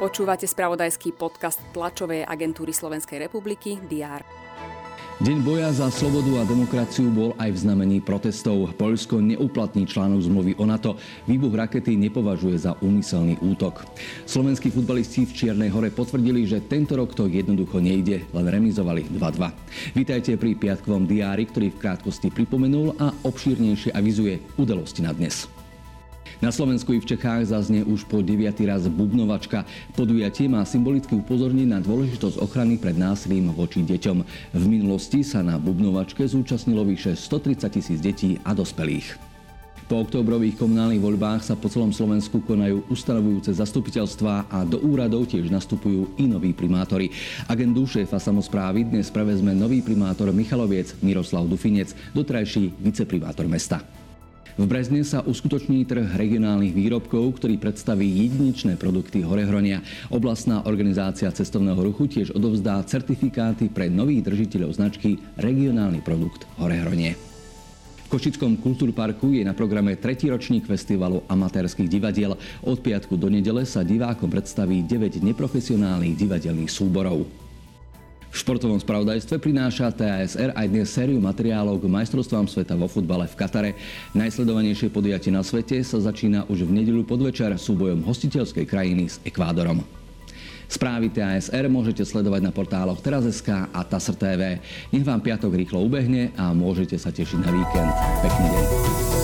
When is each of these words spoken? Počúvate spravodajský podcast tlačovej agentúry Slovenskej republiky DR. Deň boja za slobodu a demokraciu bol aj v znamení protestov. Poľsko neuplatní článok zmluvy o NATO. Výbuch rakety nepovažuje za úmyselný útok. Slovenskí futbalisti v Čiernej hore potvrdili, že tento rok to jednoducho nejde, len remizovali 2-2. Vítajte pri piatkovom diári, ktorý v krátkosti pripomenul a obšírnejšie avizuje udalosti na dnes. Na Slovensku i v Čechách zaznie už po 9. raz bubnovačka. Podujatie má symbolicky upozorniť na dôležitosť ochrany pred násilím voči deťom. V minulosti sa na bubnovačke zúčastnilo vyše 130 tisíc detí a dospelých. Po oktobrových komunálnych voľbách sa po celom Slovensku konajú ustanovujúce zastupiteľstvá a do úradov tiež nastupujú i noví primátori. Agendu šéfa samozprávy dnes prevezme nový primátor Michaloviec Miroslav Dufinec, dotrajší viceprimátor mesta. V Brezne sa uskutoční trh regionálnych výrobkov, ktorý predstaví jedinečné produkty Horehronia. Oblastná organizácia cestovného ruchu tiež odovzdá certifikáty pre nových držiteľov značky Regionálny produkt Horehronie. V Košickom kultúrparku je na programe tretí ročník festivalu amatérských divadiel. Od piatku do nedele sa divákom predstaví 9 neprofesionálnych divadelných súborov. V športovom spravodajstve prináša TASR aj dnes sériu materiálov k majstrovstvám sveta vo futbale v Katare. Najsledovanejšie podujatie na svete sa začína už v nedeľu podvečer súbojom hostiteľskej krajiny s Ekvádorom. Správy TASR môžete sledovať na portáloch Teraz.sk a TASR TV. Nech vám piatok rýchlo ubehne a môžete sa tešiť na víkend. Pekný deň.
Počúvate 0.00 0.48
spravodajský 0.48 1.12
podcast 1.12 1.60
tlačovej 1.76 2.24
agentúry 2.24 2.72
Slovenskej 2.72 3.20
republiky 3.28 3.76
DR. 3.84 4.24
Deň 5.20 5.44
boja 5.44 5.68
za 5.68 5.92
slobodu 5.92 6.40
a 6.40 6.48
demokraciu 6.48 7.12
bol 7.12 7.36
aj 7.36 7.52
v 7.52 7.60
znamení 7.60 8.00
protestov. 8.00 8.72
Poľsko 8.80 9.20
neuplatní 9.20 9.84
článok 9.84 10.24
zmluvy 10.24 10.56
o 10.56 10.64
NATO. 10.64 10.96
Výbuch 11.28 11.52
rakety 11.52 12.00
nepovažuje 12.00 12.56
za 12.56 12.72
úmyselný 12.80 13.36
útok. 13.44 13.84
Slovenskí 14.24 14.72
futbalisti 14.72 15.28
v 15.28 15.36
Čiernej 15.36 15.68
hore 15.68 15.92
potvrdili, 15.92 16.48
že 16.48 16.64
tento 16.64 16.96
rok 16.96 17.12
to 17.12 17.28
jednoducho 17.28 17.84
nejde, 17.84 18.24
len 18.32 18.46
remizovali 18.48 19.04
2-2. 19.12 19.92
Vítajte 19.92 20.40
pri 20.40 20.56
piatkovom 20.56 21.04
diári, 21.04 21.44
ktorý 21.44 21.76
v 21.76 21.80
krátkosti 21.84 22.32
pripomenul 22.32 22.96
a 22.96 23.12
obšírnejšie 23.20 23.92
avizuje 23.92 24.40
udalosti 24.56 25.04
na 25.04 25.12
dnes. 25.12 25.59
Na 26.40 26.48
Slovensku 26.48 26.96
i 26.96 27.02
v 27.04 27.08
Čechách 27.10 27.52
zaznie 27.52 27.84
už 27.84 28.08
po 28.08 28.24
9. 28.24 28.56
raz 28.64 28.88
bubnovačka. 28.88 29.68
Podujatie 29.92 30.48
má 30.48 30.64
symbolicky 30.64 31.12
upozorniť 31.20 31.68
na 31.68 31.84
dôležitosť 31.84 32.40
ochrany 32.40 32.80
pred 32.80 32.96
násilím 32.96 33.52
voči 33.52 33.84
deťom. 33.84 34.18
V 34.56 34.64
minulosti 34.64 35.20
sa 35.20 35.44
na 35.44 35.60
bubnovačke 35.60 36.24
zúčastnilo 36.24 36.88
vyše 36.88 37.12
130 37.12 37.68
tisíc 37.68 37.98
detí 38.00 38.40
a 38.40 38.56
dospelých. 38.56 39.20
Po 39.90 40.06
oktobrových 40.06 40.54
komunálnych 40.54 41.02
voľbách 41.02 41.42
sa 41.42 41.58
po 41.58 41.66
celom 41.66 41.90
Slovensku 41.90 42.38
konajú 42.46 42.86
ustanovujúce 42.94 43.50
zastupiteľstvá 43.58 44.46
a 44.46 44.62
do 44.62 44.78
úradov 44.80 45.26
tiež 45.26 45.50
nastupujú 45.50 46.14
i 46.14 46.30
noví 46.30 46.54
primátori. 46.54 47.10
Agendu 47.50 47.90
šéfa 47.90 48.22
samozprávy 48.22 48.86
dnes 48.86 49.10
prevezme 49.10 49.50
nový 49.50 49.82
primátor 49.82 50.30
Michaloviec 50.30 50.94
Miroslav 51.02 51.50
Dufinec, 51.50 51.90
dotrajší 52.14 52.70
viceprimátor 52.78 53.50
mesta. 53.50 53.82
V 54.60 54.68
Brezne 54.68 55.00
sa 55.08 55.24
uskutoční 55.24 55.88
trh 55.88 56.20
regionálnych 56.20 56.76
výrobkov, 56.76 57.40
ktorý 57.40 57.56
predstaví 57.56 58.04
jedinečné 58.04 58.76
produkty 58.76 59.24
Horehronia. 59.24 59.80
Oblastná 60.12 60.68
organizácia 60.68 61.32
cestovného 61.32 61.80
ruchu 61.80 62.04
tiež 62.04 62.36
odovzdá 62.36 62.76
certifikáty 62.84 63.72
pre 63.72 63.88
nových 63.88 64.28
držiteľov 64.28 64.76
značky 64.76 65.16
Regionálny 65.40 66.04
produkt 66.04 66.44
Horehronie. 66.60 67.16
V 68.04 68.08
Košickom 68.12 68.60
kultúrparku 68.60 69.32
je 69.32 69.48
na 69.48 69.56
programe 69.56 69.96
tretí 69.96 70.28
ročník 70.28 70.68
festivalu 70.68 71.24
amatérských 71.24 71.88
divadiel. 71.88 72.36
Od 72.60 72.76
piatku 72.84 73.16
do 73.16 73.32
nedele 73.32 73.64
sa 73.64 73.80
divákom 73.80 74.28
predstaví 74.28 74.84
9 74.84 75.24
neprofesionálnych 75.24 76.20
divadelných 76.20 76.68
súborov. 76.68 77.24
V 78.30 78.36
športovom 78.38 78.78
spravodajstve 78.78 79.42
prináša 79.42 79.90
TASR 79.90 80.54
aj 80.54 80.66
dnes 80.70 80.86
sériu 80.86 81.18
materiálov 81.18 81.82
k 81.82 81.90
majstrovstvám 81.90 82.46
sveta 82.46 82.78
vo 82.78 82.86
futbale 82.86 83.26
v 83.26 83.34
Katare. 83.34 83.70
Najsledovanejšie 84.14 84.86
podujatie 84.94 85.34
na 85.34 85.42
svete 85.42 85.82
sa 85.82 85.98
začína 85.98 86.46
už 86.46 86.62
v 86.62 86.78
nedeľu 86.78 87.10
podvečer 87.10 87.50
súbojom 87.58 88.06
hostiteľskej 88.06 88.70
krajiny 88.70 89.10
s 89.10 89.18
Ekvádorom. 89.26 89.82
Správy 90.70 91.10
TASR 91.10 91.66
môžete 91.66 92.06
sledovať 92.06 92.46
na 92.46 92.54
portáloch 92.54 93.02
Teraz.sk 93.02 93.50
a 93.74 93.80
TASR 93.82 94.14
TV. 94.14 94.62
Nech 94.94 95.02
vám 95.02 95.18
piatok 95.18 95.50
rýchlo 95.58 95.82
ubehne 95.82 96.30
a 96.38 96.54
môžete 96.54 96.94
sa 97.02 97.10
tešiť 97.10 97.38
na 97.42 97.50
víkend. 97.50 97.90
Pekný 98.22 98.46
deň. 98.46 99.19